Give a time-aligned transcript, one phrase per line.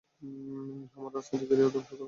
[0.95, 1.99] আমার রাজনৈতিক ক্যারিয়ার ধ্বংস হয়ে যাবে।